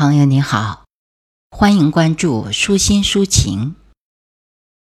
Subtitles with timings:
[0.00, 0.84] 朋友你好，
[1.50, 3.74] 欢迎关注舒心抒情。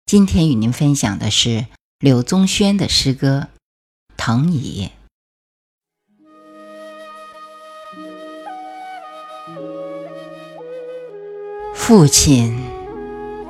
[0.04, 1.64] 今天与您分享的是
[1.98, 3.48] 柳宗轩的诗歌
[4.18, 4.90] 《藤椅》。
[11.74, 12.62] 父亲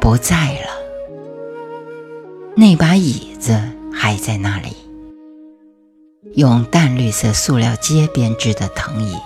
[0.00, 0.70] 不在了，
[2.56, 3.61] 那把椅子
[3.93, 4.77] 还在那里，
[6.36, 9.16] 用淡绿色塑料秸编织的藤椅。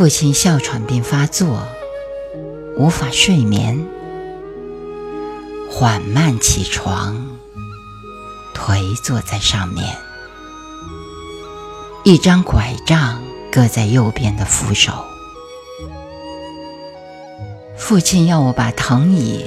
[0.00, 1.62] 父亲哮喘病发作，
[2.78, 3.86] 无法睡眠，
[5.70, 7.28] 缓慢起床，
[8.54, 9.98] 颓坐在上面。
[12.02, 13.22] 一张拐杖
[13.52, 15.04] 搁在右边的扶手。
[17.76, 19.44] 父亲要我把藤椅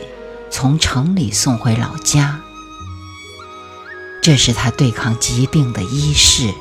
[0.52, 2.39] 从城里送回老家，
[4.22, 6.53] 这是他对抗疾病的医事。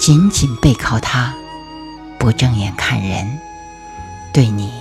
[0.00, 1.34] 紧紧背靠他。
[2.18, 3.38] 不正眼看人，
[4.32, 4.72] 对你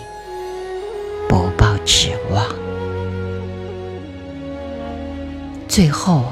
[1.29, 2.45] 不抱指望。
[5.67, 6.25] 最后，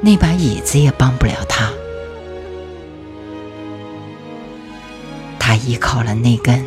[0.00, 1.70] 那把椅子也帮不了他。
[5.38, 6.64] 他依靠了那根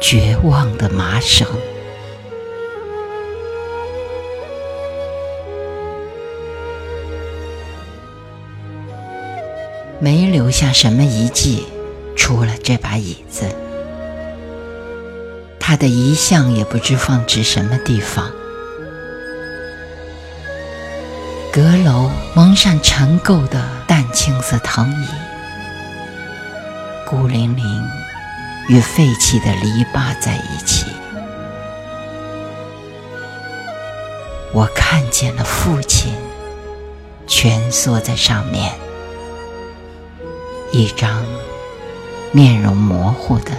[0.00, 1.46] 绝望的麻绳。
[10.02, 11.64] 没留下什么遗迹，
[12.16, 13.44] 除了这把椅子。
[15.60, 18.28] 他的遗像也不知放置什么地方。
[21.52, 25.06] 阁楼蒙上陈垢的淡青色藤椅，
[27.06, 27.82] 孤零零
[28.68, 30.86] 与废弃的篱笆在一起。
[34.52, 36.12] 我看见了父亲，
[37.28, 38.72] 蜷缩在上面。
[40.72, 41.22] 一张
[42.32, 43.52] 面容模糊的